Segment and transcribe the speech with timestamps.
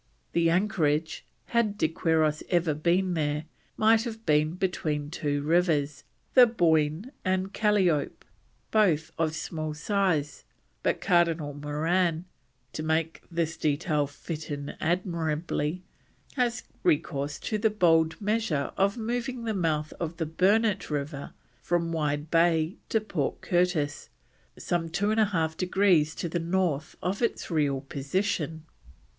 [0.31, 3.45] The anchorage, had De Quiros ever been there,
[3.77, 8.25] might have been between two rivers, the Boyne and Calliope
[8.71, 10.43] (both of small size),
[10.81, 12.25] but Cardinal Moran,
[12.73, 15.83] to make this detail "fit in admirably",
[16.33, 21.91] has recourse to the bold measure of moving the mouth of the Burnett River from
[21.91, 24.09] Wide Bay to Port Curtis
[24.57, 28.65] some 2 1/2 degrees to the north of its real position.